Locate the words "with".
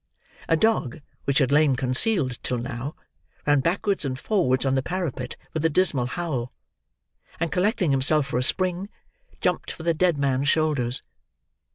5.53-5.63